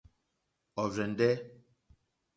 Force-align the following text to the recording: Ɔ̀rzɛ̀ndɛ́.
Ɔ̀rzɛ̀ndɛ́. 0.83 1.31